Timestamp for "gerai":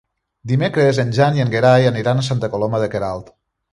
1.57-1.85